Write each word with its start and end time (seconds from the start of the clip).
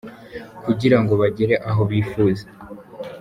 kugira 0.65 0.97
ngo 1.01 1.13
bagere 1.21 1.55
aho 1.69 1.81
bifuza. 1.89 2.45